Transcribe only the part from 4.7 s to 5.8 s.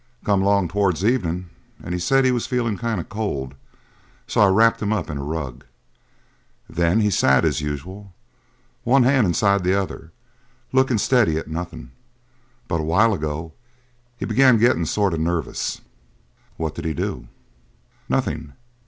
him up in a rug.